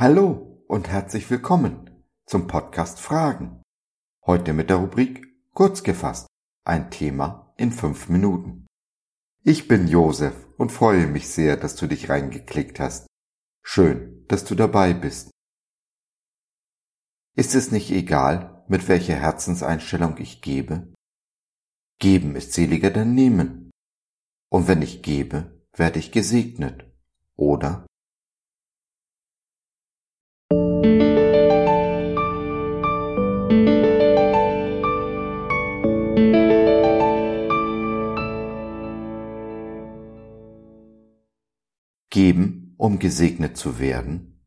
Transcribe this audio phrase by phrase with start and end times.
[0.00, 1.90] Hallo und herzlich willkommen
[2.24, 3.60] zum Podcast Fragen.
[4.24, 6.26] Heute mit der Rubrik Kurz gefasst.
[6.64, 8.66] Ein Thema in fünf Minuten.
[9.44, 13.08] Ich bin Josef und freue mich sehr, dass du dich reingeklickt hast.
[13.62, 15.30] Schön, dass du dabei bist.
[17.36, 20.94] Ist es nicht egal, mit welcher Herzenseinstellung ich gebe?
[21.98, 23.70] Geben ist seliger denn nehmen.
[24.48, 26.90] Und wenn ich gebe, werde ich gesegnet,
[27.36, 27.84] oder?
[42.22, 44.44] Geben, um gesegnet zu werden,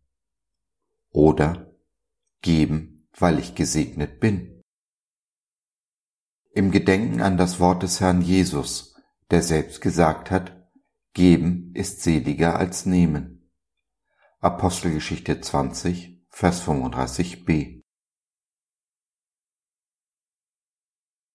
[1.09, 1.73] oder
[2.43, 4.61] geben, weil ich gesegnet bin.
[6.51, 8.95] Im Gedenken an das Wort des Herrn Jesus,
[9.31, 10.55] der selbst gesagt hat,
[11.13, 13.52] Geben ist seliger als nehmen.
[14.39, 17.81] Apostelgeschichte 20, Vers 35b.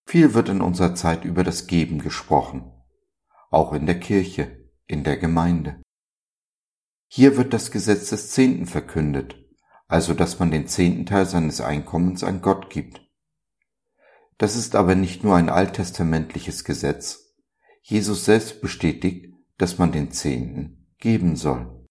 [0.06, 2.70] Viel wird in unserer Zeit über das Geben gesprochen,
[3.50, 5.82] auch in der Kirche, in der Gemeinde.
[7.08, 9.34] Hier wird das Gesetz des Zehnten verkündet,
[9.86, 13.00] also dass man den zehnten Teil seines Einkommens an Gott gibt.
[14.36, 17.34] Das ist aber nicht nur ein alttestamentliches Gesetz.
[17.82, 21.86] Jesus selbst bestätigt, dass man den Zehnten geben soll.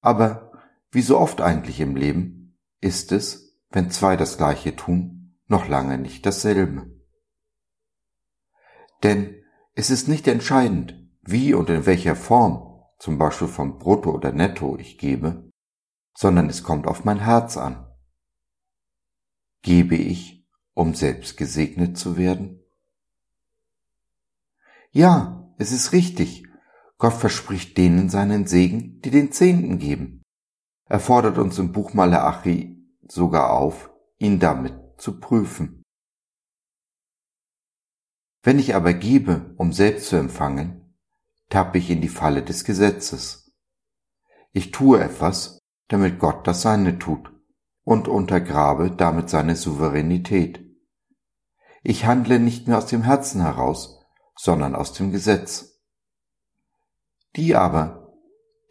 [0.00, 0.52] Aber
[0.90, 5.98] wie so oft eigentlich im Leben ist es, wenn zwei das gleiche tun, noch lange
[5.98, 6.90] nicht dasselbe.
[9.02, 14.32] Denn es ist nicht entscheidend, wie und in welcher Form zum Beispiel vom Brutto oder
[14.32, 15.50] Netto ich gebe,
[16.16, 17.86] sondern es kommt auf mein Herz an.
[19.62, 22.62] Gebe ich, um selbst gesegnet zu werden?
[24.90, 26.44] Ja, es ist richtig.
[26.98, 30.22] Gott verspricht denen seinen Segen, die den Zehnten geben.
[30.88, 35.82] Er fordert uns im Buch Malachi sogar auf, ihn damit zu prüfen.
[38.42, 40.85] Wenn ich aber gebe, um selbst zu empfangen,
[41.48, 43.52] tappe ich in die Falle des Gesetzes.
[44.52, 47.30] Ich tue etwas, damit Gott das Seine tut
[47.84, 50.64] und untergrabe damit seine Souveränität.
[51.82, 54.00] Ich handle nicht mehr aus dem Herzen heraus,
[54.34, 55.80] sondern aus dem Gesetz.
[57.36, 58.12] Die aber,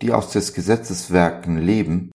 [0.02, 2.12] die aus des Gesetzes Werken leben,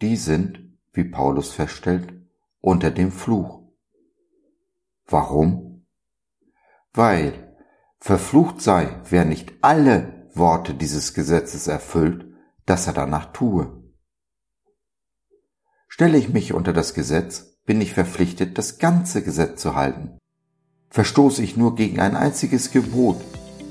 [0.00, 2.14] die sind, wie Paulus feststellt,
[2.60, 3.62] unter dem Fluch.
[5.06, 5.86] Warum?
[6.92, 7.43] Weil
[8.06, 12.26] Verflucht sei, wer nicht alle Worte dieses Gesetzes erfüllt,
[12.66, 13.82] das er danach tue.
[15.88, 20.18] Stelle ich mich unter das Gesetz, bin ich verpflichtet, das ganze Gesetz zu halten.
[20.90, 23.16] Verstoße ich nur gegen ein einziges Gebot,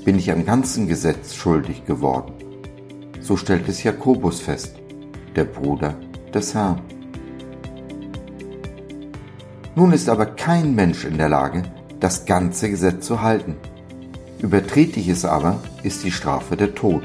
[0.04, 2.34] bin ich am ganzen Gesetz schuldig geworden.
[3.20, 4.74] So stellt es Jakobus fest,
[5.36, 5.96] der Bruder
[6.34, 6.82] des Herrn.
[9.76, 11.62] Nun ist aber kein Mensch in der Lage,
[12.00, 13.58] das ganze Gesetz zu halten.
[14.44, 17.02] Übertrete ich es aber, ist die Strafe der Tod.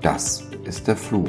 [0.00, 1.28] Das ist der Fluch.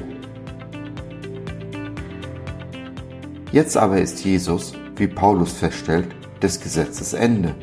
[3.52, 6.08] Jetzt aber ist Jesus, wie Paulus feststellt,
[6.42, 7.54] des Gesetzes Ende.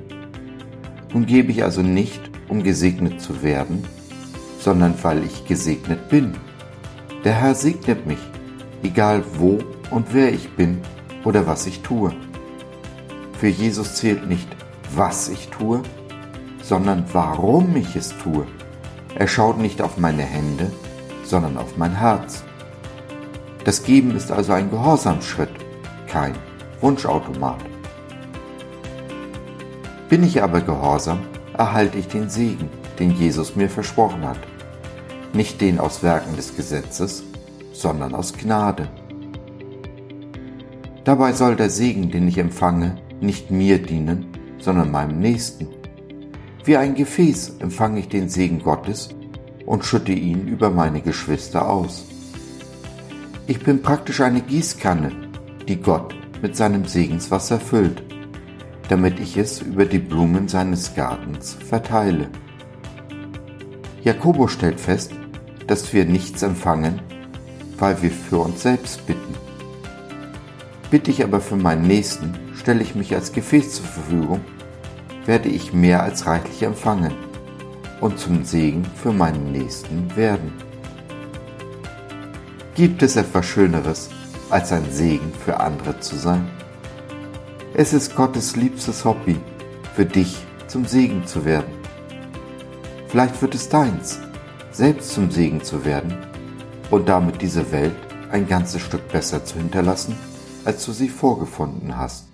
[1.14, 3.82] Nun gebe ich also nicht, um gesegnet zu werden,
[4.60, 6.34] sondern weil ich gesegnet bin.
[7.24, 8.20] Der Herr segnet mich,
[8.82, 9.58] egal wo
[9.90, 10.82] und wer ich bin
[11.24, 12.12] oder was ich tue.
[13.38, 14.48] Für Jesus zählt nicht,
[14.94, 15.82] was ich tue,
[16.64, 18.46] sondern warum ich es tue.
[19.14, 20.72] Er schaut nicht auf meine Hände,
[21.24, 22.42] sondern auf mein Herz.
[23.64, 25.50] Das Geben ist also ein Gehorsamschritt,
[26.08, 26.34] kein
[26.80, 27.60] Wunschautomat.
[30.08, 31.20] Bin ich aber gehorsam,
[31.56, 34.38] erhalte ich den Segen, den Jesus mir versprochen hat.
[35.32, 37.24] Nicht den aus Werken des Gesetzes,
[37.72, 38.88] sondern aus Gnade.
[41.04, 44.26] Dabei soll der Segen, den ich empfange, nicht mir dienen,
[44.58, 45.68] sondern meinem Nächsten.
[46.66, 49.10] Wie ein Gefäß empfange ich den Segen Gottes
[49.66, 52.06] und schütte ihn über meine Geschwister aus.
[53.46, 55.12] Ich bin praktisch eine Gießkanne,
[55.68, 58.02] die Gott mit seinem Segenswasser füllt,
[58.88, 62.28] damit ich es über die Blumen seines Gartens verteile.
[64.02, 65.12] Jakobus stellt fest,
[65.66, 67.02] dass wir nichts empfangen,
[67.78, 69.34] weil wir für uns selbst bitten.
[70.90, 74.40] Bitte ich aber für meinen Nächsten, stelle ich mich als Gefäß zur Verfügung
[75.26, 77.14] werde ich mehr als reichlich empfangen
[78.00, 80.52] und zum Segen für meinen Nächsten werden.
[82.74, 84.10] Gibt es etwas Schöneres,
[84.50, 86.48] als ein Segen für andere zu sein?
[87.72, 89.36] Es ist Gottes liebstes Hobby,
[89.94, 90.36] für dich
[90.66, 91.72] zum Segen zu werden.
[93.08, 94.18] Vielleicht wird es deins,
[94.72, 96.16] selbst zum Segen zu werden
[96.90, 97.94] und damit diese Welt
[98.30, 100.16] ein ganzes Stück besser zu hinterlassen,
[100.64, 102.33] als du sie vorgefunden hast.